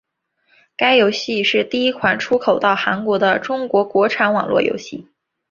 [0.75, 5.07] 该游戏是第一款出口到韩国的中国国产网络游戏。